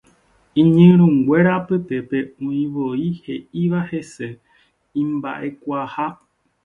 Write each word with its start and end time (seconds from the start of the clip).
Iñirũnguéra 0.61 1.51
apytépe 1.59 2.17
oĩvoi 2.47 3.07
he'íva 3.27 3.79
hese 3.93 4.27
imba'ekuaaha. 5.05 6.05